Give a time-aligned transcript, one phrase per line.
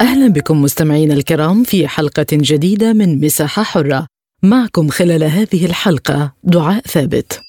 [0.00, 4.06] أهلا بكم مستمعينا الكرام في حلقة جديدة من مساحة حرة.
[4.42, 7.40] معكم خلال هذه الحلقة دعاء ثابت.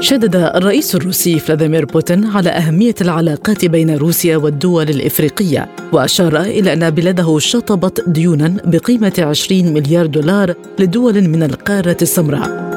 [0.00, 6.90] شدد الرئيس الروسي فلاديمير بوتين على أهمية العلاقات بين روسيا والدول الإفريقية وأشار إلى أن
[6.90, 12.69] بلاده شطبت ديونا بقيمة 20 مليار دولار لدول من القارة السمراء.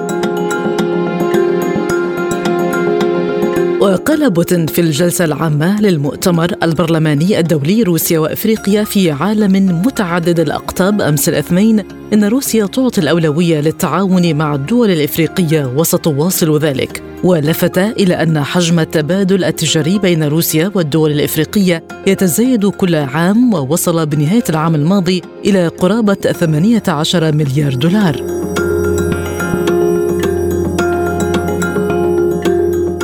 [4.29, 11.83] بوتين في الجلسة العامة للمؤتمر البرلماني الدولي روسيا وأفريقيا في عالم متعدد الأقطاب أمس الاثنين
[12.13, 17.03] إن روسيا تعطي الأولوية للتعاون مع الدول الإفريقية وستواصل ذلك.
[17.23, 24.43] ولفت إلى أن حجم التبادل التجاري بين روسيا والدول الإفريقية يتزايد كل عام ووصل بنهاية
[24.49, 28.15] العام الماضي إلى قرابة 18 مليار دولار.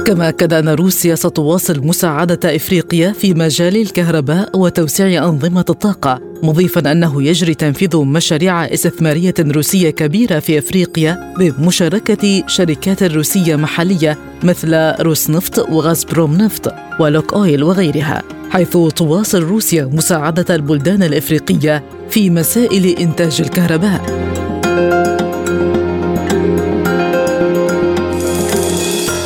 [0.09, 7.23] كما أكد أن روسيا ستواصل مساعدة إفريقيا في مجال الكهرباء وتوسيع أنظمة الطاقة مضيفا أنه
[7.23, 16.37] يجري تنفيذ مشاريع استثمارية روسية كبيرة في أفريقيا بمشاركة شركات روسية محلية مثل روسنفط وغازبروم
[16.37, 24.29] نفط ولوك أويل وغيرها حيث تواصل روسيا مساعدة البلدان الإفريقية في مسائل إنتاج الكهرباء.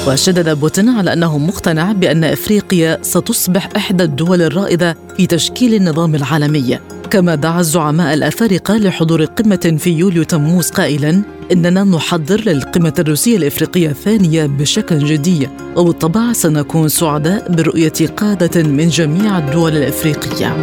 [0.07, 6.79] وشدد بوتين على أنه مقتنع بأن إفريقيا ستصبح إحدى الدول الرائدة في تشكيل النظام العالمي
[7.09, 13.89] كما دعا الزعماء الأفارقة لحضور قمة في يوليو تموز قائلا إننا نحضر للقمة الروسية الإفريقية
[13.89, 20.55] الثانية بشكل جدي وبالطبع سنكون سعداء برؤية قادة من جميع الدول الإفريقية.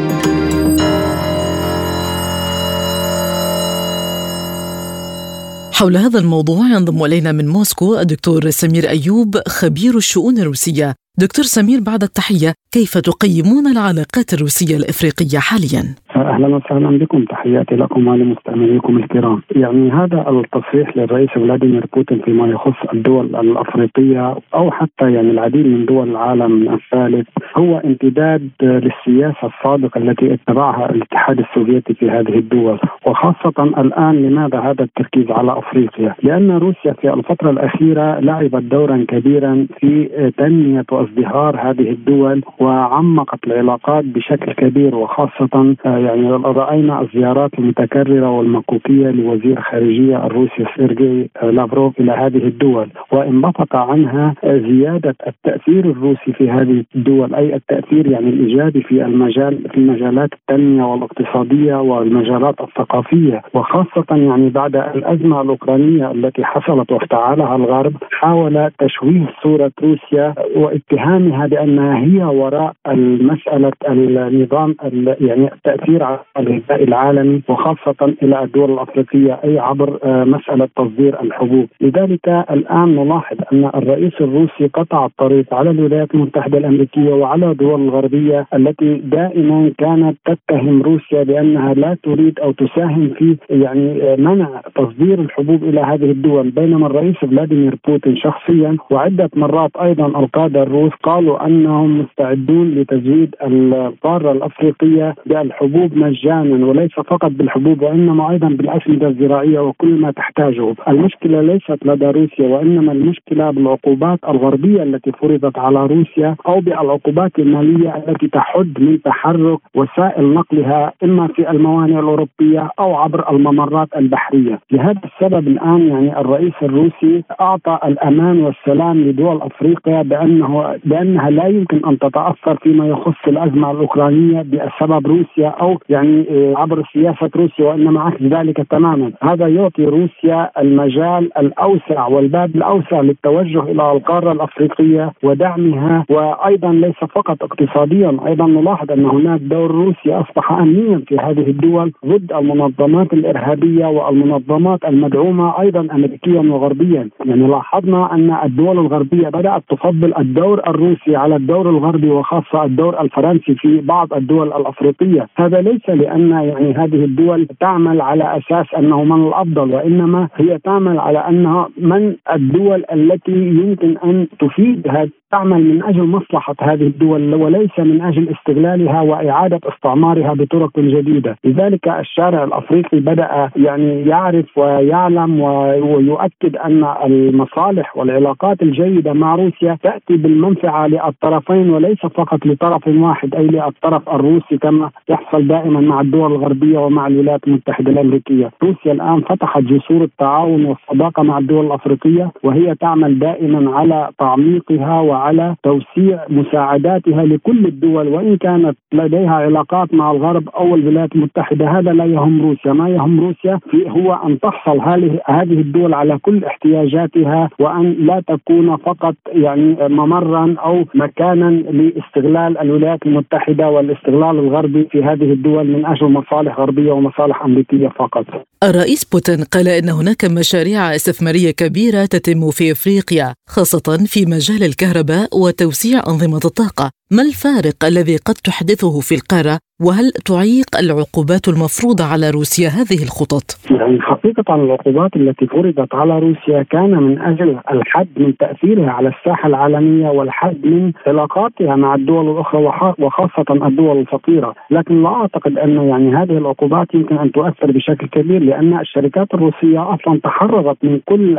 [5.81, 10.89] حول هذا الموضوع ينضم إلينا من موسكو الدكتور سمير أيوب خبير الشؤون الروسية.
[11.25, 15.83] دكتور سمير بعد التحية، كيف تقيمون العلاقات الروسية الإفريقية حاليا؟
[16.17, 22.79] أهلا وسهلا بكم تحياتي لكم ولمستمعيكم الكرام يعني هذا التصريح للرئيس فلاديمير بوتين فيما يخص
[22.95, 27.29] الدول الأفريقية أو حتى يعني العديد من دول العالم الثالث
[27.61, 34.85] هو امتداد للسياسة السابقة التي اتبعها الاتحاد السوفيتي في هذه الدول وخاصة الآن لماذا هذا
[34.85, 41.91] التركيز على أفريقيا؟ لأن روسيا في الفترة الأخيرة لعبت دورا كبيرا في تنمية وازدهار هذه
[41.91, 51.31] الدول وعمقت العلاقات بشكل كبير وخاصة يعني رأينا الزيارات المتكررة والمكوكية لوزير خارجية الروسي سيرجي
[51.43, 58.29] لافروف إلى هذه الدول وانبثق عنها زيادة التأثير الروسي في هذه الدول أي التأثير يعني
[58.29, 66.45] الإيجابي في المجال في مجالات التنمية والاقتصادية والمجالات الثقافية وخاصة يعني بعد الأزمة الأوكرانية التي
[66.45, 74.77] حصلت وافتعلها الغرب حاول تشويه صورة روسيا واتهامها بانها هي وراء المسألة النظام
[75.21, 81.69] يعني التأثير على الغذاء العالمي وخاصة إلى الدول الأفريقية أي عبر آه، مسألة تصدير الحبوب.
[81.81, 88.47] لذلك الآن نلاحظ أن الرئيس الروسي قطع الطريق على الولايات المتحدة الأمريكية وعلى الدول الغربية
[88.55, 95.65] التي دائما كانت تتهم روسيا بأنها لا تريد أو تساهم في يعني منع تصدير الحبوب
[95.65, 96.51] إلى هذه الدول.
[96.51, 104.33] بينما الرئيس فلاديمير بوتين شخصيا وعدة مرات أيضا القادة الروس قالوا أنهم مستعدون لتزويد القارة
[104.33, 111.41] الأفريقية بالحبوب الحبوب مجانا وليس فقط بالحبوب وإنما أيضا بالأسمدة الزراعية وكل ما تحتاجه، المشكلة
[111.41, 118.29] ليست لدى روسيا وإنما المشكلة بالعقوبات الغربية التي فرضت على روسيا أو بالعقوبات المالية التي
[118.29, 125.49] تحد من تحرك وسائل نقلها إما في الموانئ الأوروبية أو عبر الممرات البحرية، لهذا السبب
[125.49, 132.57] الآن يعني الرئيس الروسي أعطى الأمان والسلام لدول أفريقيا بانه بأنها لا يمكن أن تتأثر
[132.63, 138.57] فيما يخص الأزمة الأوكرانية بسبب روسيا أو يعني آه، عبر سياسة روسيا وإنما عكس ذلك
[138.71, 147.05] تماما، هذا يعطي روسيا المجال الأوسع والباب الأوسع للتوجه إلى القارة الأفريقية ودعمها وأيضا ليس
[147.15, 153.13] فقط اقتصاديا، أيضا نلاحظ أن هناك دور روسي أصبح امنيا في هذه الدول ضد المنظمات
[153.13, 161.17] الإرهابية والمنظمات المدعومة أيضا امريكيا وغربيا، يعني لاحظنا أن الدول الغربية بدأت تفضل الدور الروسي
[161.17, 167.05] على الدور الغربي وخاصة الدور الفرنسي في بعض الدول الأفريقية، هذا ليس لأن يعني هذه
[167.05, 173.33] الدول تعمل على أساس أنه من الأفضل وإنما هي تعمل على أنها من الدول التي
[173.33, 174.89] يمكن أن تفيد
[175.31, 181.89] تعمل من أجل مصلحة هذه الدول وليس من أجل استغلالها وإعادة استعمارها بطرق جديدة، لذلك
[181.89, 190.87] الشارع الأفريقي بدأ يعني يعرف ويعلم ويؤكد أن المصالح والعلاقات الجيدة مع روسيا تأتي بالمنفعة
[190.87, 197.07] للطرفين وليس فقط لطرف واحد أي للطرف الروسي كما يحصل دائما مع الدول الغربية ومع
[197.07, 203.77] الولايات المتحدة الأمريكية، روسيا الآن فتحت جسور التعاون والصداقة مع الدول الأفريقية وهي تعمل دائما
[203.77, 210.75] على تعميقها و على توسيع مساعداتها لكل الدول وإن كانت لديها علاقات مع الغرب أو
[210.75, 213.59] الولايات المتحدة هذا لا يهم روسيا، ما يهم روسيا
[213.89, 214.81] هو أن تحصل
[215.27, 223.07] هذه الدول على كل احتياجاتها وأن لا تكون فقط يعني ممرا أو مكانا لاستغلال الولايات
[223.07, 228.25] المتحدة والاستغلال الغربي في هذه الدول من أجل مصالح غربية ومصالح أمريكية فقط.
[228.65, 235.10] الرئيس بوتين قال إن هناك مشاريع استثمارية كبيرة تتم في إفريقيا خاصة في مجال الكهرباء
[235.33, 236.91] وتوسيع أنظمة الطاقة.
[237.11, 243.47] ما الفارق الذي قد تحدثه في القارة وهل تعيق العقوبات المفروضة على روسيا هذه الخطط؟
[243.71, 249.47] يعني حقيقة العقوبات التي فرضت على روسيا كان من أجل الحد من تأثيرها على الساحة
[249.49, 252.61] العالمية والحد من علاقاتها مع الدول الأخرى
[252.99, 258.43] وخاصة الدول الفقيرة لكن لا أعتقد أن يعني هذه العقوبات يمكن أن تؤثر بشكل كبير
[258.43, 261.39] لأن الشركات الروسية أصلا تحررت من كل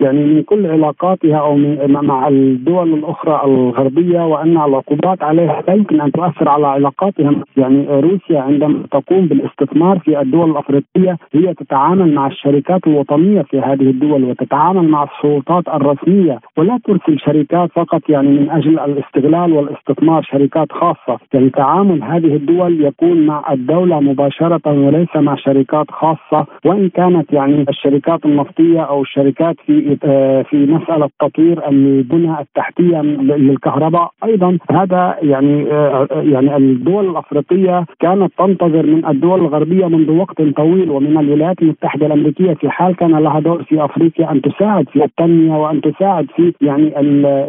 [0.00, 1.56] يعني من كل علاقاتها أو
[1.86, 8.40] مع الدول الأخرى الغربية وأن العقوبات عليها لا يمكن أن تؤثر على علاقاتهم، يعني روسيا
[8.40, 14.88] عندما تقوم بالاستثمار في الدول الأفريقية هي تتعامل مع الشركات الوطنية في هذه الدول وتتعامل
[14.88, 21.50] مع السلطات الرسمية ولا ترسل شركات فقط يعني من أجل الاستغلال والاستثمار شركات خاصة، يعني
[21.50, 28.26] تعامل هذه الدول يكون مع الدولة مباشرة وليس مع شركات خاصة وإن كانت يعني الشركات
[28.26, 29.96] النفطية أو الشركات في
[30.50, 34.10] في مسألة تطوير البنى التحتية للكهرباء.
[34.24, 37.47] أيضا هذا يعني آه، يعني الدول الأفريقية
[38.00, 43.10] كانت تنتظر من الدول الغربية منذ وقت طويل ومن الولايات المتحدة الأمريكية في حال كان
[43.10, 47.00] لها دور في أفريقيا أن تساعد في التنمية وأن تساعد في يعني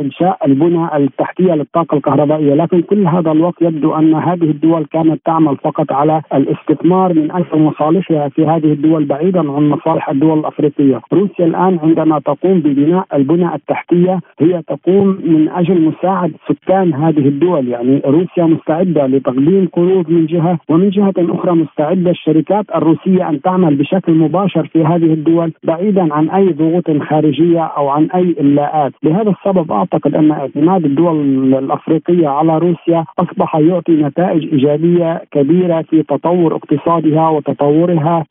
[0.02, 5.58] إنشاء البنى التحتية للطاقة الكهربائية، لكن كل هذا الوقت يبدو أن هذه الدول كانت تعمل
[5.58, 11.46] فقط على الاستثمار من أجل مصالحها في هذه الدول بعيدا عن مصالح الدول الأفريقية، روسيا
[11.46, 17.68] الآن عندما تقوم ببناء البنى التحتية هي تقوم من أجل مساعده سكان هذه الدول.
[17.68, 23.76] يعني روسيا مستعدة لتقديم قروض من جهة ومن جهة أخرى مستعدة الشركات الروسية أن تعمل
[23.76, 29.30] بشكل مباشر في هذه الدول بعيدا عن أي ضغوط خارجية أو عن أي إلاءات لهذا
[29.32, 31.16] السبب أعتقد أن اعتماد الدول
[31.54, 38.26] الأفريقية على روسيا أصبح يعطي نتائج إيجابية كبيرة في تطور اقتصادها وتطورها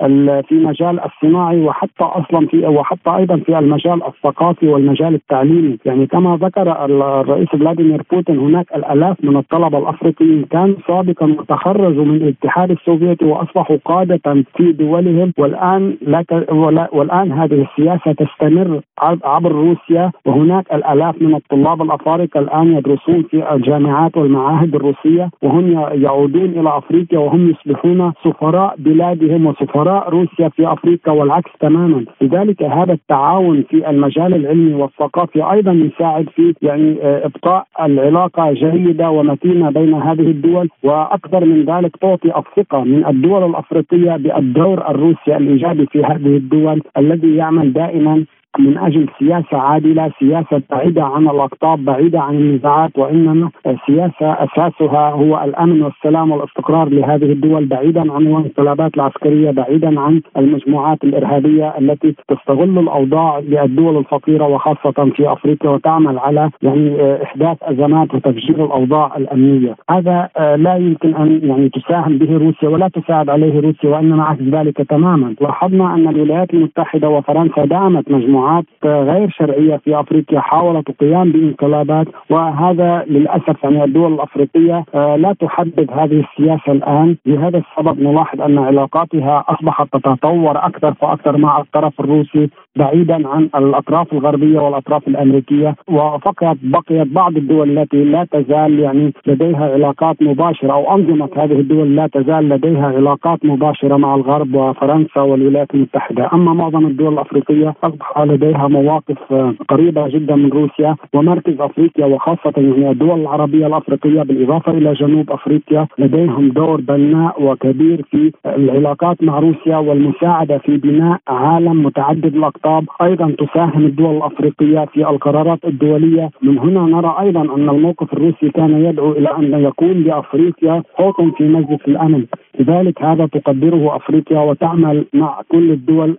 [0.48, 5.78] في مجال الصناعي وحتى أصلا في وحتى أيضا في المجال الثقافي والمجال التعليمي.
[5.84, 12.14] يعني كما ذكر الرئيس فلاديمير بوتين هناك الآلاف من الطلبة الأفريقيين كانوا سابقا تخرجوا من
[12.16, 16.46] الاتحاد السوفيتي وأصبحوا قادة في دولهم والآن لك
[16.92, 18.80] والآن هذه السياسة تستمر
[19.24, 25.72] عبر روسيا وهناك الآلاف من الطلاب الأفارقة الآن يدرسون في الجامعات والمعاهد الروسية وهم
[26.02, 32.04] يعودون إلى أفريقيا وهم يصبحون سفراء بلادهم وسفراء روسيا في أفريقيا والعكس تماما.
[32.20, 39.10] لذلك هذا التعاون في المجال العلمي والثقافي أيضا يساعد في يعني آه، إبقاء العلاقة جيدة
[39.10, 45.86] ومتينة بين هذه الدول وأكثر من ذلك تعطي الثقة من الدول الأفريقية بالدور الروسي الإيجابي
[45.86, 48.24] في هذه الدول الذي يعمل دائما
[48.58, 53.50] من أجل سياسة عادلة، سياسة بعيدة عن الاقطاب، بعيدة عن النزاعات وإنما
[53.86, 61.04] سياسه أساسها هو الأمن والسلام والاستقرار لهذه الدول بعيدا عن الانقلابات العسكرية، بعيدا عن المجموعات
[61.04, 68.64] الإرهابية التي تستغل الأوضاع للدول الفقيرة وخاصة في أفريقيا وتعمل على يعني إحداث أزمات وتفجير
[68.64, 74.24] الأوضاع الأمنية، هذا لا يمكن أن يعني تساهم به روسيا ولا تساعد عليه روسيا وإنما
[74.24, 80.40] عكس ذلك تماما، لاحظنا أن الولايات المتحدة وفرنسا دعمت مجموعات مجموعات غير شرعية في أفريقيا
[80.40, 87.16] حاولت القيام بانقلابات وهذا للأسف يعني الدول الأفريقية آه، لا تحدد هذه السياسة الآن.
[87.26, 92.50] لهذا السبب نلاحظ أن علاقاتها أصبحت تتطور أكثر فأكثر مع الطرف الروسي.
[92.78, 99.72] بعيدا عن الأطراف الغربية والأطراف الأمريكية وفقط بقيت بعض الدول التي لا تزال يعني لديها
[99.74, 105.74] علاقات مباشرة أو أنظمة هذه الدول لا تزال لديها علاقات مباشرة مع الغرب وفرنسا والولايات
[105.74, 109.20] المتحدة، أما معظم الدول الأفريقية أصبح لديها مواقف
[109.68, 115.86] قريبة جدا من روسيا ومركز أفريقيا وخاصة يعني الدول العربية الأفريقية بالإضافة إلى جنوب أفريقيا
[115.98, 122.67] لديهم دور بناء وكبير في العلاقات مع روسيا والمساعدة في بناء عالم متعدد الاقطاب،
[123.02, 128.84] أيضا تساهم الدول الأفريقية في القرارات الدولية، من هنا نرى أيضا أن الموقف الروسي كان
[128.84, 132.24] يدعو إلى أن يكون لافريقيا صوت في مجلس الأمن،
[132.60, 136.18] لذلك هذا تقدره أفريقيا وتعمل مع كل الدول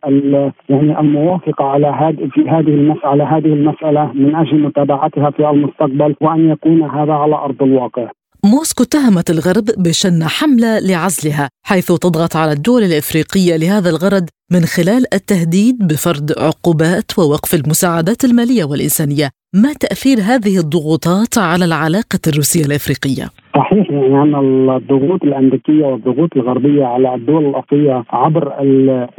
[0.70, 6.50] يعني الموافقة على هذه في هذه المساله هذه المسألة من أجل متابعتها في المستقبل وأن
[6.50, 8.08] يكون هذا على أرض الواقع.
[8.44, 15.14] موسكو اتهمت الغرب بشن حملة لعزلها حيث تضغط على الدول الإفريقية لهذا الغرض من خلال
[15.14, 23.30] التهديد بفرض عقوبات ووقف المساعدات المالية والإنسانية ما تأثير هذه الضغوطات على العلاقة الروسية الإفريقية؟
[23.60, 28.54] صحيح يعني أن الضغوط الأمريكية والضغوط الغربية على الدول الأفريقية عبر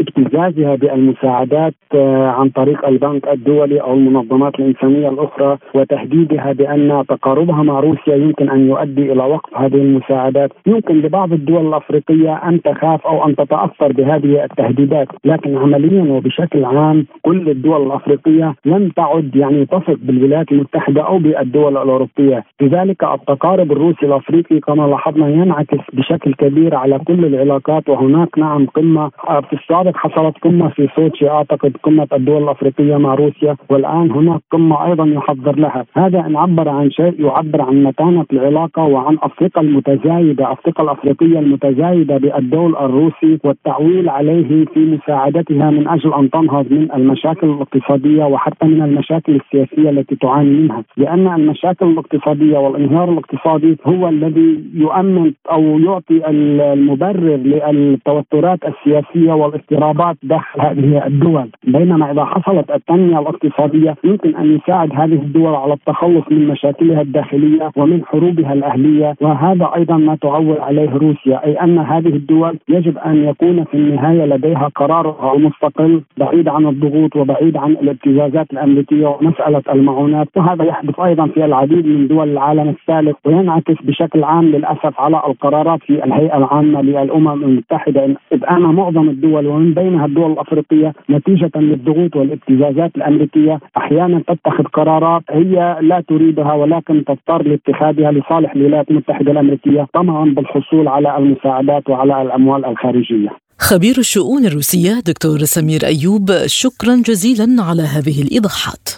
[0.00, 7.80] ابتزازها بالمساعدات آه، عن طريق البنك الدولي أو المنظمات الإنسانية الأخرى وتهديدها بأن تقاربها مع
[7.80, 10.52] روسيا يمكن أن يؤدي إلى وقف هذه المساعدات.
[10.66, 17.06] يمكن لبعض الدول الأفريقية أن تخاف أو أن تتأثر بهذه التهديدات لكن عمليا وبشكل عام
[17.22, 22.44] كل الدول الأفريقية لم تعد يعني تثق بالولايات المتحدة أو بالدول الأوروبية.
[22.60, 24.29] لذلك التقارب الروسي الافريقي
[24.66, 27.88] كما لاحظنا ينعكس بشكل كبير على كل العلاقات.
[27.88, 31.28] وهناك نعم قمة آه، في السابق حصلت قمة في سوتشي.
[31.28, 33.56] أعتقد قمة الدول الأفريقية مع روسيا.
[33.70, 35.84] والآن هناك قمة أيضا يحضر لها.
[35.96, 42.16] هذا إن عبر عن شيء يعبر عن متانة العلاقة وعن الثقه المتزايدة الثقه الأفريقية المتزايدة
[42.16, 43.38] بالدول الروسي.
[43.44, 49.90] والتعويل عليه في مساعدتها من أجل أن تنهض من المشاكل الاقتصادية وحتى من المشاكل السياسية
[49.90, 50.84] التي تعاني منها.
[50.96, 60.60] لأن المشاكل الاقتصادية والانهيار الاقتصادي هو الذي يؤمن أو يعطي المبرر للتوترات السياسية والاضطرابات داخل
[60.60, 66.48] هذه الدول، بينما إذا حصلت التنمية الاقتصادية يمكن أن يساعد هذه الدول على التخلص من
[66.48, 72.58] مشاكلها الداخلية ومن حروبها الأهلية، وهذا أيضا ما تعول عليه روسيا، أي أن هذه الدول
[72.68, 79.06] يجب أن يكون في النهاية لديها قرارها المستقل بعيد عن الضغوط وبعيد عن الابتزازات الأمريكية
[79.06, 85.00] ومسألة المعونات، وهذا يحدث أيضا في العديد من دول العالم الثالث وينعكس بشكل عام للأسف
[85.00, 90.92] على القرارات في الهيئة العامة للأمم المتحدة اذ ان معظم الدول ومن بينها الدول الأفريقية
[91.10, 98.90] نتيجة للضغوط والابتزازات الأمريكية أحيانا تتخذ قرارات هي لا تريدها ولكن تضطر لاتخاذها لصالح الولايات
[98.90, 103.28] المتحدة الأمريكية طمعا بالحصول على المساعدات وعلى الأموال الخارجية.
[103.58, 108.88] خبير الشؤون الروسية دكتور سمير أيوب شكرا جزيلا على هذه الإيضاحات.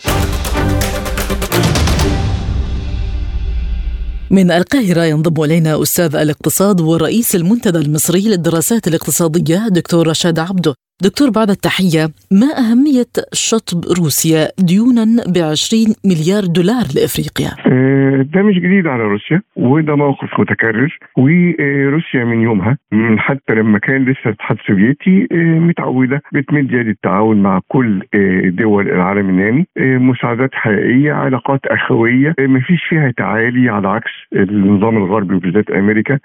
[4.32, 10.74] من القاهرة ينضم إلينا أستاذ الاقتصاد ورئيس المنتدى المصري للدراسات الاقتصادية دكتور رشاد عبده.
[11.04, 12.04] دكتور بعد التحية
[12.40, 15.04] ما أهمية شطب روسيا ديونا
[15.34, 22.24] ب 20 مليار دولار لإفريقيا؟ آه، ده مش جديد على روسيا وده موقف متكرر وروسيا
[22.24, 27.60] من يومها من حتى لما كان لسه الاتحاد السوفيتي آه، متعودة بتمد يد التعاون مع
[27.68, 34.10] كل آه، دول العالم النامي مساعدات حقيقية علاقات أخوية ما فيش فيها تعالي على عكس
[34.32, 36.18] النظام الغربي وبالذات أمريكا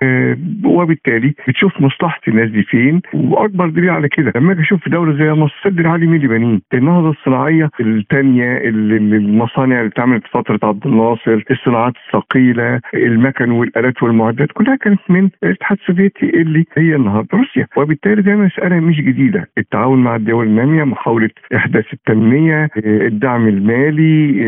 [0.66, 5.34] وبالتالي بتشوف مصلحة الناس دي فين وأكبر دليل على كده لما أجي أشوف دولة زي
[5.34, 11.94] مصر سد اللي بنيه؟ النهضة الصناعية الثانية المصانع اللي اتعملت في فترة عبد الناصر، الصناعات
[12.08, 18.36] الثقيلة، المكن والآلات والمعدات كلها كانت من الاتحاد السوفيتي اللي هي النهارده روسيا، وبالتالي ده
[18.36, 24.48] مسألة مش جديدة، التعاون مع الدول الناميه، محاولة إحداث التنمية، الدعم المالي،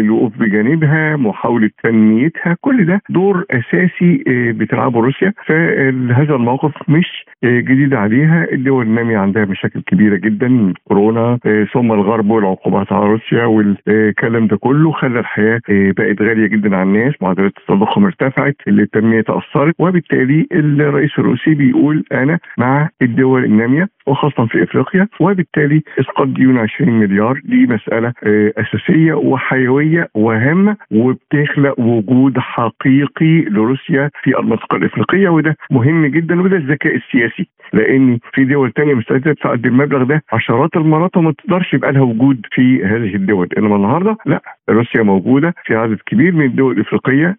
[0.00, 7.60] الوقوف بجانبها، محاولة تنميتها، كل ده دور أساسي آه، بتلعبه روسيا، فهذا الموقف مش آه،
[7.60, 11.38] جديد عليها، الدول الناميه عندها مشاكل كبيره جدا كورونا.
[11.46, 16.76] آه، ثم الغرب والعقوبات على روسيا والكلام ده كله خلى الحياة آه، بقت غالية جدا
[16.76, 23.88] على الناس معدلات التضخم ارتفعت التنميه تأثرت وبالتالي الرئيس الروسي بيقول أنا مع الدول النامية
[24.06, 27.40] وخاصة في إفريقيا وبالتالي إسقاط ديون 20 مليار.
[27.44, 36.06] دي مسألة آه، أساسية وحيوية وهامة وبتخلق وجود حقيقي لروسيا في المنطقة الإفريقية وده مهم
[36.06, 41.32] جدا وده الذكاء السياسي لأن في دول تانية مستعدة تدفع المبلغ ده عشرات المرات وما
[41.32, 43.48] تقدرش يبقى لها وجود في هذه الدول.
[43.58, 47.36] إنما النهارده لا روسيا موجودة في عدد كبير من الدول الإفريقية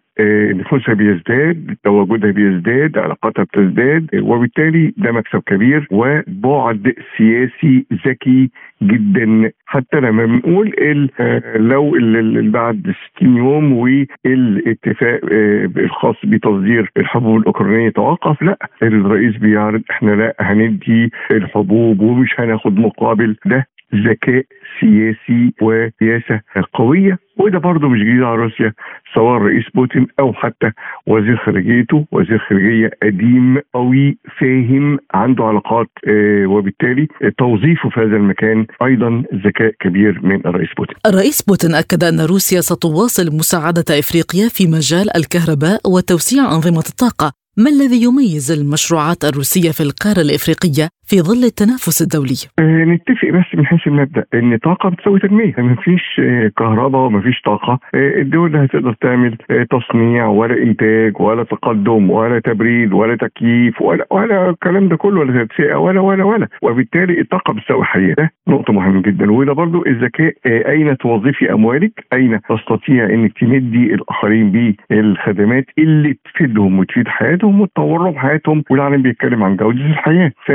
[0.54, 8.50] نفوسها بيزداد تواجدها بيزداد علاقاتها بتزداد وبالتالي ده مكسب كبير وبعد سياسي ذكي
[8.82, 9.50] جدا.
[9.66, 10.72] حتى لما بنقول
[11.20, 11.96] آه، لو
[12.50, 20.34] بعد 60 يوم والاتفاق آه، الخاص بتصدير الحبوب الأوكرانية توقف لا الرئيس بيعرض إحنا لا
[20.40, 23.66] هندي الحبوب ومش هناخد مقابل ده.
[23.94, 24.44] ذكاء
[24.80, 26.40] سياسي وسياسة
[26.74, 27.18] قوية.
[27.36, 28.72] وده برضه مش جديد على روسيا
[29.14, 30.70] سواء الرئيس بوتين أو حتى
[31.06, 32.06] وزير خارجيته.
[32.12, 37.08] وزير خارجية قديم قوي فاهم عنده علاقات آه وبالتالي
[37.38, 40.96] توظيفه في هذا المكان أيضا ذكاء كبير من الرئيس بوتين.
[41.06, 47.32] الرئيس بوتين أكد أن روسيا ستواصل مساعدة إفريقيا في مجال الكهرباء وتوسيع أنظمة الطاقة.
[47.56, 53.54] ما الذي يميز المشروعات الروسية في القارة الإفريقية؟ في ظل التنافس الدولي؟ آه نتفق بس
[53.58, 55.54] من حيث المبدأ إن طاقة بتساوي تنمية.
[55.58, 57.78] ما فيش آه كهرباء وما فيش طاقة.
[57.94, 59.36] آه الدول لا هتقدر تعمل
[59.70, 65.44] تصنيع ولا إنتاج ولا تقدم ولا تبريد ولا تكييف ولا ولا الكلام ده كله ولا
[65.44, 66.48] تدفئه ولا ولا ولا.
[66.62, 69.32] وبالتالي الطاقة بتساوي حياه ده نقطة مهمة جدا.
[69.32, 77.08] وده برضو الذكاء أين توظفي أموالك؟ أين تستطيع إنك تمدي الآخرين بالخدمات اللي تفيدهم وتفيد
[77.08, 80.32] حياتهم وتطور لهم حياتهم؟ والعالم بيتكلم عن جودة الحياة.
[80.46, 80.52] ف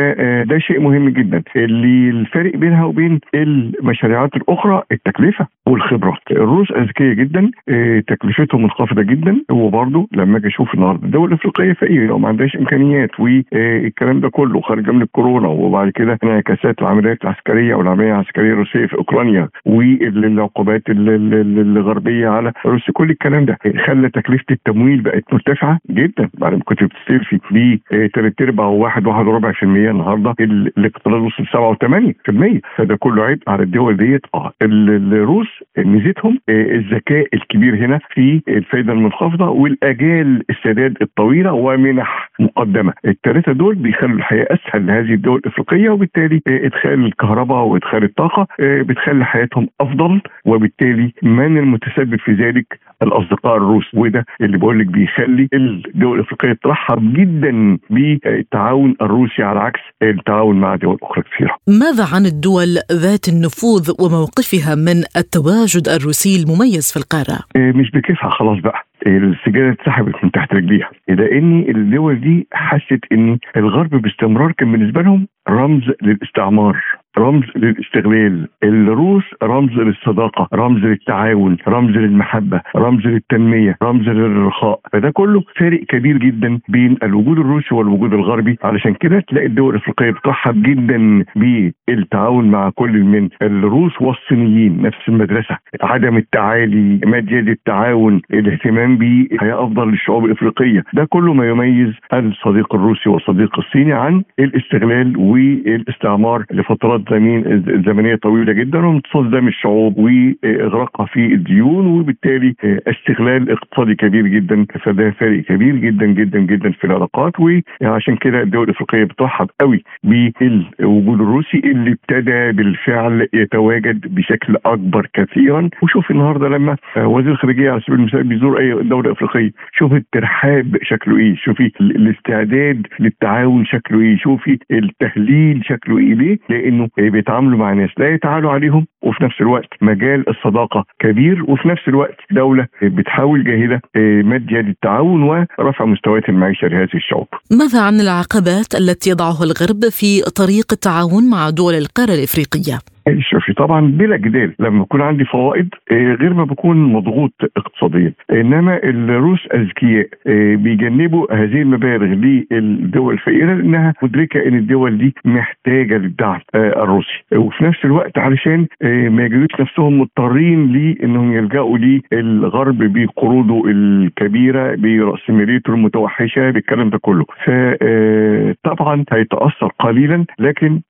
[0.48, 1.44] ده شيء مهم جدا.
[1.56, 6.20] اللي الفرق بينها وبين المشاريعات الأخرى التكلفة والخبرات.
[6.32, 9.42] الروس أذكياء جدا آه، تكلفتهم منخفضة جدا.
[9.52, 14.62] وبرضه لما أجي أشوف النهارده الدول الأفريقية فقيره لو ما عندهاش إمكانيات والكلام ده كله
[14.62, 22.28] خارجه من الكورونا وبعد كده انعكاسات العمليات العسكريه والعملية العسكرية الروسية في أوكرانيا والعقوبات الغربية
[22.30, 22.94] على روسيا.
[22.94, 26.30] كل الكلام ده خلى تكلفة التمويل بقت مرتفعة جدا.
[26.38, 27.78] بعد ما كنت بتستلفي ب
[28.16, 33.44] 3 أرباع وواحد واحد وربع في المية النهارده الاقتراض وصل 7 و8% فده كله عيب
[33.48, 34.22] على الدول ديت.
[34.36, 34.52] آه.
[34.62, 42.94] الروس ميزتهم آه، الذكاء الكبير هنا في الفائده المنخفضة والآجال السداد الطويلة ومنح مقدمة.
[43.06, 48.82] الثلاثه دول بيخلوا الحياة أسهل لهذه الدول الإفريقية وبالتالي آه، إدخال الكهرباء وإدخال الطاقة آه،
[48.82, 53.86] بتخلي حياتهم أفضل وبالتالي من المتسبب في ذلك الأصدقاء الروس.
[53.94, 59.80] وده اللي بقول لك بيخلي الدول الإفريقية ترحب جدا بالتعاون الروسي على عكس
[60.20, 61.56] التعاون مع دول أخرى كثيرة.
[61.68, 68.30] ماذا عن الدول ذات النفوذ وموقفها من التواجد الروسي المميز في القارة؟ إيه، مش بكيفها
[68.30, 70.90] خلاص بقى السجاده اتسحبت من تحت رجليها.
[71.08, 76.78] لأن الدول دي حست ان الغرب باستمرار كان بالنسبة لهم رمز للاستعمار
[77.18, 78.48] رمز للاستغلال.
[78.64, 84.80] الروس رمز للصداقة رمز للتعاون رمز للمحبة رمز للتنمية رمز للرخاء.
[84.94, 88.58] فده كله فارق كبير جدا بين الوجود الروسي والوجود الغربي.
[88.64, 94.82] علشان كده تلاقي الدول الأفريقية بترحب جدا بالتعاون مع كل من الروس والصينيين.
[94.82, 100.84] نفس المدرسة عدم التعالي مادية التعاون الاهتمام بحياة أفضل للشعوب الإفريقية.
[100.94, 108.54] ده كله ما يميز الصديق الروسي والصديق الصيني عن الاستغلال والاستعمار لفترات زمين زمنية طويلة
[108.54, 116.06] جدا وامتصاص الشعوب واغراقها في الديون وبالتالي استغلال اقتصادي كبير جدا فده فارق كبير جدا
[116.06, 117.34] جدا جدا في العلاقات.
[117.40, 125.70] وعشان كده الدول الإفريقية بترحب قوي بالوجود الروسي اللي ابتدى بالفعل يتواجد بشكل أكبر كثيرا.
[125.84, 131.18] وشوف النهارده لما وزير الخارجية على سبيل المثال بيزور أي دوله افريقيه شوف الترحاب شكله
[131.18, 137.90] إيه شوفي الاستعداد للتعاون شكله إيه شوفي التهليل شكله إيه ليه؟ لأنه بيتعاملوا مع ناس
[137.98, 143.82] لا يتعالوا عليهم وفي نفس الوقت مجال الصداقة كبير وفي نفس الوقت دولة بتحاول جاهدة
[143.96, 147.28] آه، مد يد التعاون ورفع مستويات المعيشة لهذه الشعوب.
[147.52, 152.80] ماذا عن العقبات التي يضعها الغرب في طريق التعاون مع دول القارة الإفريقية؟
[153.20, 158.80] شوفي طبعا بلا جدال لما يكون عندي فوائد آه، غير ما بكون مضغوط اقتصاديا إنما
[158.84, 166.40] الروس أذكياء آه، بيجنبوا هذه المبالغ للدول الفقيرة لأنها مدركة إن الدول دي محتاجة للدعم
[166.56, 171.78] آه، الروسي وفي نفس الوقت علشان ما يجدوش نفسهم مضطرين لانهم يلجأوا
[172.12, 177.26] للغرب بقروضه الكبيرة براسماليته المتوحشة بالكلام ده كله.
[177.46, 180.82] فطبعا هيتأثر قليلا لكن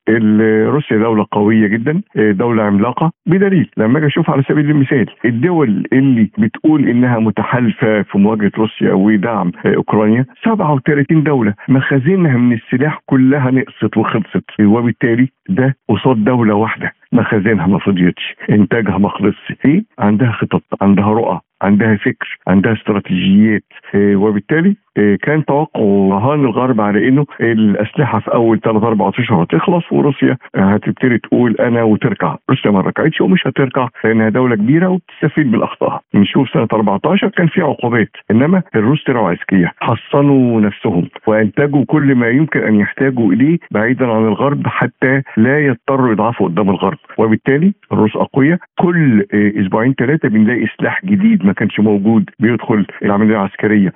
[0.70, 6.30] روسيا دولة قوية جدا دولة عملاقة بدليل لما أجي أشوف على سبيل المثال الدول اللي
[6.38, 13.98] بتقول إنها متحالفة في مواجهة روسيا ودعم أوكرانيا 37 دولة مخازنها من السلاح كلها نقصت
[13.98, 16.92] وخلصت وبالتالي ده قصاد دولة واحدة.
[17.18, 19.54] مخازنها ما فضيتش إنتاجها ما خلصش.
[19.66, 21.40] إيه؟ عندها خطط عندها رؤى.
[21.62, 23.64] عندها فكر عندها استراتيجيات.
[23.96, 25.80] آه، وبالتالي آه، كان توقع
[26.12, 31.84] رهان الغرب على إنه الأسلحة في أول ثلاث أربع أشهر هتخلص وروسيا هتبتدي تقول أنا
[31.84, 37.28] وتركع، روسيا ما ركعتش ومش هتركع لأنها دولة كبيرة وبتستفيد من اخطائها، نشوف سنة 14
[37.28, 43.34] كان في عقوبات إنما الروس طلعوا اذكياء حصنوا نفسهم وأنتجوا كل ما يمكن أن يحتاجوا
[43.34, 46.98] إليه بعيدا عن الغرب حتى لا يضطروا يضعفوا قدام الغرب.
[47.18, 48.60] وبالتالي الروس أقوياء.
[48.80, 53.94] كل آه، أسبوعين ثلاثة بنلاقي سلاح جديد ما كانش موجود بيدخل العملية العسكرية.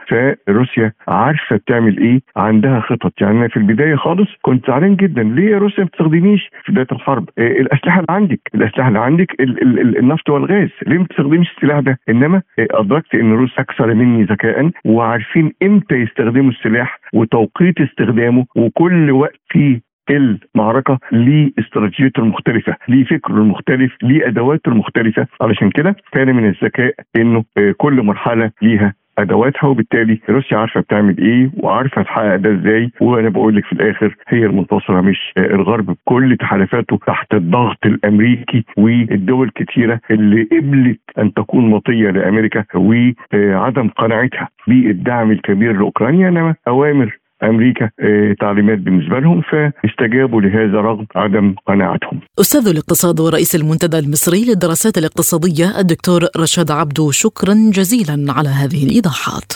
[0.47, 3.13] فروسيا عارفة بتعمل إيه عندها خطط.
[3.21, 5.23] يعني أنا في البداية خالص كنت زعلان جدا.
[5.23, 9.31] ليه يا روسيا ما بتستخدميش في بداية الحرب؟ آه الأسلحة اللي عندك الأسلحة اللي عندك
[9.39, 10.69] ال ال ال النفط والغاز.
[10.87, 15.95] ليه ما بتستخدميش السلاح ده؟ إنما آه أدركت إن الروس أكثر مني ذكاء وعارفين إمتى
[15.95, 18.45] يستخدموا السلاح وتوقيت استخدامه.
[18.55, 25.27] وكل وقت فيه المعركة ليه استراتيجيته المختلفة ليه فكره المختلف ليه أدواته المختلفة.
[25.41, 31.17] علشان كده كان من الذكاء إنه آه، كل مرحلة ليها أدواتها وبالتالي روسيا عارفة بتعمل
[31.17, 32.91] إيه وعارفة تحقق ده إزاي.
[33.01, 38.65] وأنا بقول لك في الآخر هي المنتصرة مش آه، الغرب بكل تحالفاته تحت الضغط الأمريكي
[38.77, 46.29] والدول كتيره اللي قبلت أن تكون مطية لأمريكا وعدم قناعتها بالدعم الكبير لأوكرانيا.
[46.29, 52.19] إنما أوامر أمريكا آه، تعليمات بالنسبة لهم فاستجابوا لهذا رغم عدم قناعتهم.
[52.39, 59.53] أستاذ الاقتصاد ورئيس المنتدى المصري للدراسات الاقتصادية الدكتور رشاد عبدو شكرا جزيلا على هذه الإيضاحات.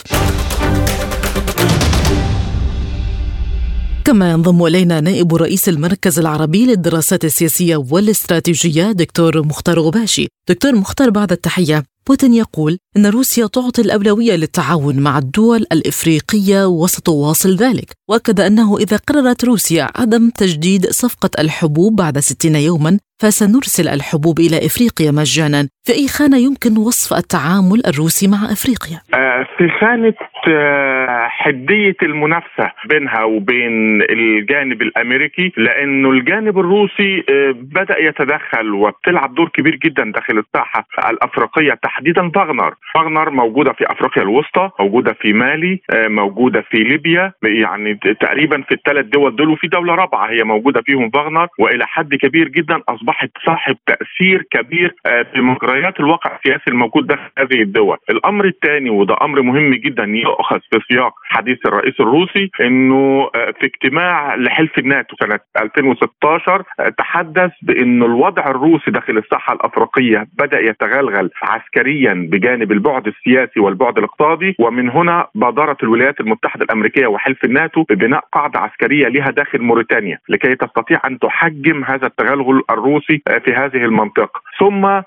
[4.06, 10.28] كما ينضم إلينا نائب رئيس المركز العربي للدراسات السياسية والاستراتيجية دكتور مختار غباشي.
[10.48, 17.56] دكتور مختار بعد التحية بوتين يقول أن روسيا تعطي الأولوية للتعاون مع الدول الإفريقية وستواصل
[17.56, 24.38] ذلك وأكد أنه إذا قررت روسيا عدم تجديد صفقة الحبوب بعد 60 يوما فسنرسل الحبوب
[24.38, 30.14] إلى إفريقيا مجانا في أي خانة يمكن وصف التعامل الروسي مع أفريقيا؟ آه، في خانة
[30.48, 39.48] آه، حدية المنافسة بينها وبين الجانب الأمريكي لأنه الجانب الروسي آه، بدأ يتدخل وبتلعب دور
[39.48, 45.80] كبير جدا داخل الساحة الأفريقية تحديدا فاغنر فاغنر موجودة في أفريقيا الوسطى موجودة في مالي
[45.92, 51.10] موجودة في ليبيا يعني تقريبا في الثلاث دول دول وفي دولة رابعة هي موجودة فيهم
[51.10, 56.64] فاغنر وإلى حد كبير جدا أصبح أصبحت صاحب تأثير كبير آه، في مجريات الواقع السياسي
[56.68, 57.96] الموجود داخل هذه الدول.
[58.10, 63.66] الأمر الثاني وده أمر مهم جدا يؤخذ في سياق حديث الرئيس الروسي إنه آه، في
[63.66, 71.30] اجتماع لحلف الناتو سنة 2016 آه، تحدث بإنه الوضع الروسي داخل الساحة الأفريقية بدأ يتغلغل
[71.42, 78.24] عسكريا بجانب البعد السياسي والبعد الاقتصادي ومن هنا بادرت الولايات المتحدة الأمريكية وحلف الناتو ببناء
[78.32, 83.52] قاعدة عسكرية لها داخل موريتانيا لكي تستطيع أن تحجم هذا التغلغل الروسي الروسي آه، في
[83.52, 84.40] هذه المنطقة.
[84.58, 85.04] ثم آه،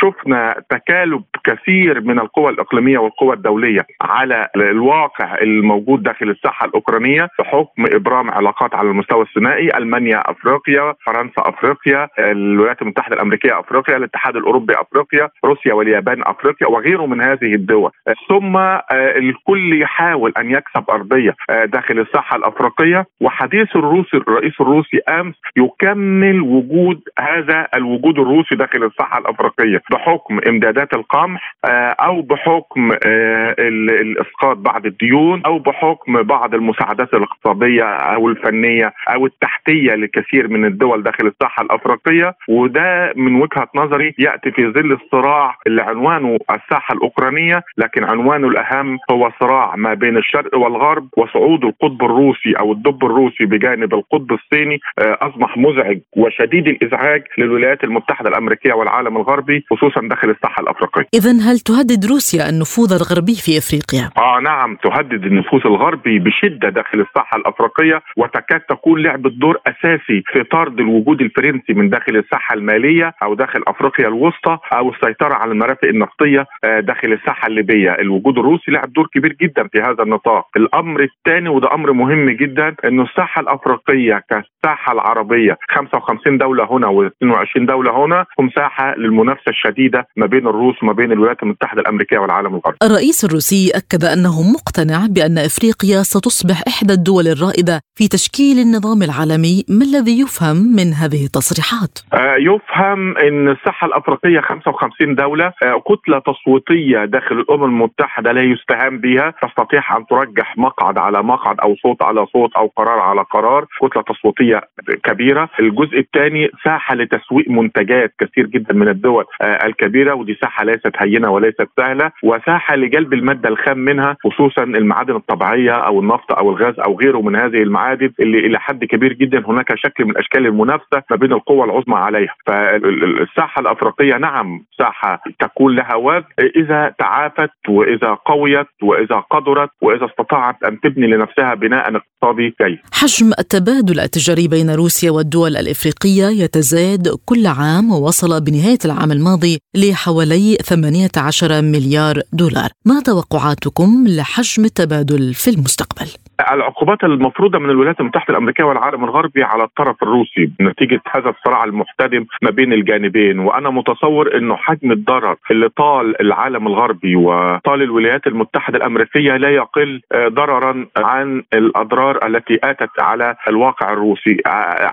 [0.00, 7.84] شفنا تكالب كثير من القوى الإقليمية والقوى الدولية على الواقع الموجود داخل الساحة الأوكرانية بحكم
[7.92, 14.74] إبرام علاقات على المستوى الثنائي ألمانيا أفريقيا فرنسا أفريقيا الولايات المتحدة الأمريكية أفريقيا الاتحاد الأوروبي
[14.74, 17.90] أفريقيا روسيا واليابان أفريقيا وغيره من هذه الدول.
[18.28, 23.06] ثم آه، الكل يحاول أن يكسب أرضية داخل الساحة الأفريقية.
[23.20, 30.94] وحديث الروسي الرئيس الروسي أمس يكمل وجود هذا الوجود الروسي داخل الساحه الأفريقية بحكم إمدادات
[30.94, 31.68] القمح آه،
[32.00, 39.94] أو بحكم آه، الإسقاط بعض الديون أو بحكم بعض المساعدات الاقتصادية أو الفنية أو التحتية
[39.94, 42.34] لكثير من الدول داخل الساحه الأفريقية.
[42.48, 48.98] وده من وجهة نظري يأتي في ظل الصراع اللي عنوانه الساحة الأوكرانية لكن عنوانه الأهم
[49.10, 54.80] هو صراع ما بين الشرق والغرب وصعود القطب الروسي أو الدب الروسي بجانب القطب الصيني
[54.98, 61.06] آه، أصبح مزعج وشديد الإزعاج الازعاج للولايات المتحدة الأمريكية والعالم الغربي خصوصا داخل الساحة الأفريقية.
[61.14, 67.00] اذا هل تهدد روسيا النفوذ الغربي في إفريقيا؟ آه نعم تهدد النفوذ الغربي بشدة داخل
[67.00, 73.14] الساحة الأفريقية وتكاد تكون لعبة دور أساسي في طرد الوجود الفرنسي من داخل الساحة المالية
[73.22, 78.70] أو داخل أفريقيا الوسطى أو السيطرة على المرافق النفطية آه، داخل الساحة الليبية، الوجود الروسي
[78.70, 80.46] لعب دور كبير جدا في هذا النطاق.
[80.56, 87.66] الأمر الثاني وده أمر مهم جدا إنه الساحة الأفريقية كالساحة العربية 55 دولة هنا 22
[87.66, 92.76] دولة هنا ومساحه للمنافسة الشديدة ما بين الروس وما بين الولايات المتحدة الأمريكية والعالم الغربي.
[92.82, 99.64] الرئيس الروسي أكد أنه مقتنع بأن إفريقيا ستصبح إحدى الدول الرائدة في تشكيل النظام العالمي،
[99.68, 106.18] ما الذي يفهم من هذه التصريحات؟ آه يفهم إن الساحة الأفريقية 55 دولة آه كتلة
[106.18, 112.02] تصويتية داخل الأمم المتحدة لا يستهان بها تستطيع أن ترجح مقعد على مقعد أو صوت
[112.02, 114.60] على صوت أو قرار على قرار، كتلة تصويتية
[115.04, 120.92] كبيرة، الجزء الثاني ساحة لتسويق منتجات كثير جدا من الدول آه، الكبيرة ودي ساحة ليست
[120.96, 126.74] هينة وليست سهلة وساحة لجلب المادة الخام منها خصوصا المعادن الطبيعية أو النفط أو الغاز
[126.86, 131.02] أو غيره من هذه المعادن اللي إلى حد كبير جدا هناك شكل من أشكال المنافسة
[131.10, 136.24] ما بين القوى العظمى عليها فالساحة الأفريقية نعم ساحة تكون لها وزن
[136.56, 142.78] إذا تعافت وإذا قويت وإذا قدرت وإذا استطاعت أن تبني لنفسها بناء اقتصادي جيد.
[142.92, 146.85] حجم التبادل التجاري بين روسيا والدول الإفريقية يتزايد
[147.24, 152.70] كل عام ووصل بنهاية العام الماضي لحوالي 18 مليار دولار.
[152.84, 156.08] ما توقعاتكم لحجم التبادل في المستقبل؟
[156.40, 162.26] العقوبات المفروضة من الولايات المتحدة الأمريكية والعالم الغربي على الطرف الروسي نتيجة هذا الصراع المحتدم
[162.42, 163.38] ما بين الجانبين.
[163.38, 170.00] وأنا متصور إنه حجم الضرر اللي طال العالم الغربي وطال الولايات المتحدة الأمريكية لا يقل
[170.12, 174.36] آه، ضررا عن الأضرار التي أتت على الواقع الروسي.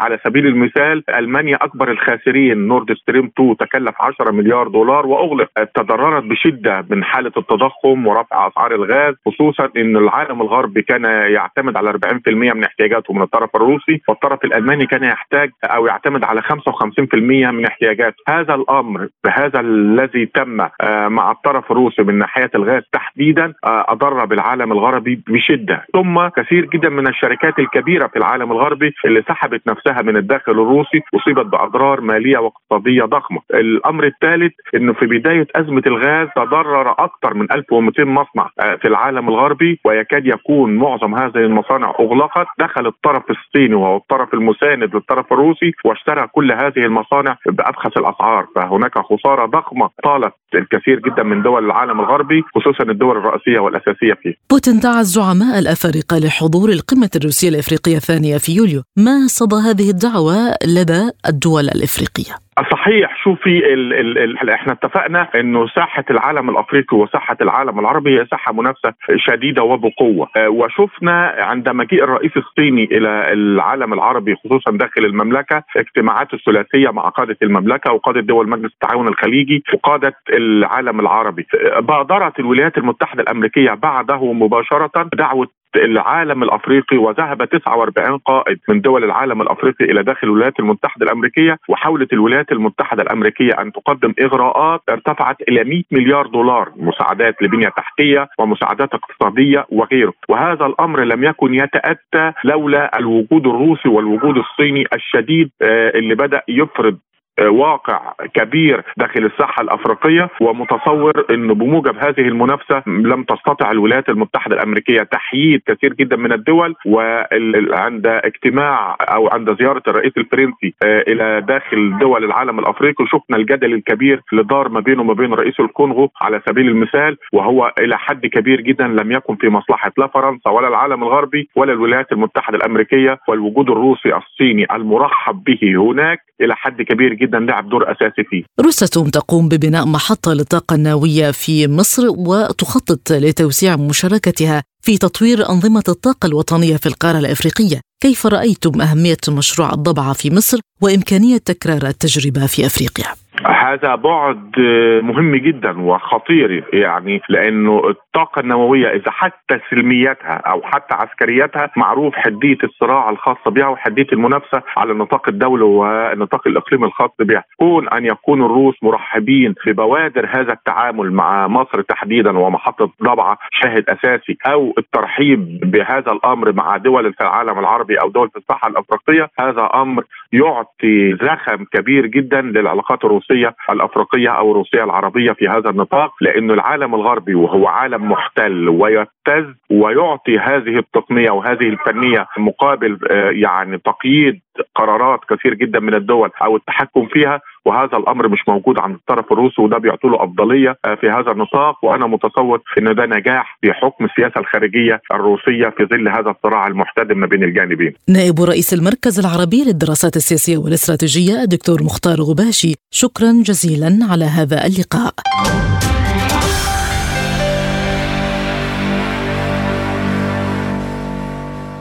[0.03, 6.23] على سبيل المثال ألمانيا أكبر الخاسرين نورد ستريم 2 تكلف 10 مليار دولار وأغلق تضررت
[6.23, 12.53] بشدة من حالة التضخم ورفع أسعار الغاز خصوصا إن العالم الغربي كان يعتمد على 40%
[12.53, 18.17] من احتياجاته من الطرف الروسي والطرف الألماني كان يحتاج أو يعتمد على 55% من احتياجاته.
[18.29, 24.25] هذا الأمر هذا الذي تم آه، مع الطرف الروسي من ناحية الغاز تحديدا آه، أضر
[24.25, 25.85] بالعالم الغربي بشدة.
[25.93, 31.01] ثم كثير جدا من الشركات الكبيرة في العالم الغربي اللي سحبت نفسها من الداخل الروسي
[31.15, 33.39] أصيبت بأضرار مالية واقتصادية ضخمة.
[33.53, 39.29] الأمر الثالث إنه في بداية أزمة الغاز تضرر أكثر من 1200 مصنع آه، في العالم
[39.29, 45.71] الغربي ويكاد يكون معظم هذه المصانع أغلقت دخل الطرف الصيني وهو الطرف المساند للطرف الروسي
[45.85, 51.99] واشترى كل هذه المصانع بأبخس الأسعار فهناك خسارة ضخمة طالت الكثير جدا من دول العالم
[51.99, 54.33] الغربي خصوصا الدول الرئيسية والأساسية فيه.
[54.51, 60.35] بوتين دعا الزعماء الأفارقة لحضور القمة الروسية الإفريقية الثانية في يوليو، ما صدى هذه الدعوة
[60.77, 67.37] لدى الدول الإفريقية؟ صحيح شوفي ال ال ال إحنا اتفقنا إنه ساحة العالم الأفريقي وساحة
[67.41, 73.93] العالم العربي هي ساحة منافسة شديدة وبقوة آه، وشفنا عند مجيء الرئيس الصيني إلى العالم
[73.93, 80.13] العربي خصوصا داخل المملكة اجتماعات الثلاثية مع قادة المملكة وقادة دول مجلس التعاون الخليجي وقادة
[80.43, 81.45] العالم العربي.
[81.79, 89.41] بادرت الولايات المتحدة الأمريكية بعده مباشرة دعوة العالم الأفريقي وذهب 49 قائد من دول العالم
[89.41, 95.63] الأفريقي إلى داخل الولايات المتحدة الأمريكية وحاولت الولايات المتحدة الأمريكية أن تقدم إغراءات ارتفعت إلى
[95.63, 100.13] 100 مليار دولار مساعدات لبنية تحتية ومساعدات اقتصادية وغيره.
[100.29, 106.97] وهذا الأمر لم يكن يتأتى لولا الوجود الروسي والوجود الصيني الشديد آه، اللي بدأ يفرض
[107.41, 115.03] واقع كبير داخل الساحه الأفريقية ومتصور انه بموجب هذه المنافسة لم تستطع الولايات المتحدة الأمريكية
[115.03, 121.97] تحييد كثير جدا من الدول وعند اجتماع أو عند زيارة الرئيس الفرنسي آه، إلى داخل
[121.99, 126.41] دول العالم الأفريقي شفنا الجدل الكبير اللي دار ما بينه وما بين رئيس الكونغو على
[126.49, 131.03] سبيل المثال وهو إلى حد كبير جدا لم يكن في مصلحة لا فرنسا ولا العالم
[131.03, 137.22] الغربي ولا الولايات المتحدة الأمريكية والوجود الروسي الصيني المرحب به هناك إلى حد كبير جدا.
[137.25, 138.43] لعب دور أساسي فيه.
[138.59, 146.25] روساتوم تقوم ببناء محطة للطاقة النووية في مصر وتخطط لتوسيع مشاركتها في تطوير أنظمة الطاقة
[146.25, 147.81] الوطنية في القارة الأفريقية.
[148.03, 154.59] كيف رأيتم أهمية مشروع الضبعه في مصر وإمكانية تكرار التجربة في أفريقيا؟ هذا بعد
[155.03, 162.57] مهم جدا وخطير يعني لأنه الطاقة النووية إذا حتى سلميتها أو حتى عسكريتها معروف حدية
[162.63, 167.43] الصراع الخاصة بها وحدية المنافسة على النطاق الدولي والنطاق الاقليمي الخاص بها.
[167.59, 174.37] كون أن يكون الروس مرحبين ببوادر هذا التعامل مع مصر تحديدا ومحطة ضبعة شاهد أساسي
[174.47, 179.69] أو الترحيب بهذا الأمر مع دول في العالم العربي أو دول في الساحه الأفريقية هذا
[179.73, 183.22] أمر يعطي زخم كبير جدا للعلاقات الروسية.
[183.69, 190.39] الأفريقية أو الروسيه العربية في هذا النطاق لأنه العالم الغربي وهو عالم محتل ويبتز ويعطي
[190.39, 194.41] هذه التقنية وهذه الفنية مقابل آه، يعني تقييد
[194.75, 197.41] قرارات كثير جدا من الدول أو التحكم فيها.
[197.65, 201.85] وهذا الأمر مش موجود عند الطرف الروسي وده بيعطي له أفضلية آه، في هذا النطاق
[201.85, 207.17] وأنا متصور إن ده نجاح في حكم السياسة الخارجية الروسية في ظل هذا الصراع المحتدم
[207.17, 207.93] ما بين الجانبين.
[208.09, 215.13] نائب رئيس المركز العربي للدراسات السياسية والاستراتيجية الدكتور مختار غباشي شكرا جزيلا على هذا اللقاء.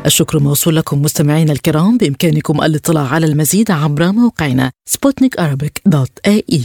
[0.07, 4.71] الشكر موصول لكم مستمعينا الكرام بإمكانكم الاطلاع على المزيد عبر موقعنا
[6.27, 6.63] اي